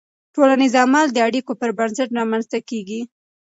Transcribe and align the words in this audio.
ټولنیز 0.33 0.73
عمل 0.83 1.05
د 1.11 1.17
اړیکو 1.27 1.51
پر 1.59 1.69
بنسټ 1.77 2.09
رامنځته 2.19 2.59
کېږي. 2.69 3.01